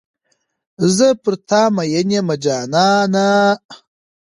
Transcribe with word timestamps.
زه 0.95 1.07
پر 1.23 1.33
تا 1.47 1.61
میین 1.75 2.09
یمه 2.17 2.35
جانانه. 2.43 3.27